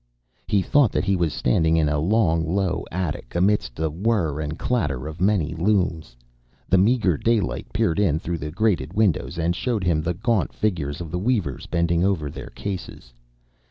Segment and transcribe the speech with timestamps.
[0.47, 4.57] He thought that he was standing in a long, low attic, amidst the whir and
[4.57, 6.15] clatter of many looms.
[6.67, 11.01] The meagre daylight peered in through the grated windows, and showed him the gaunt figures
[11.01, 13.13] of the weavers bending over their cases.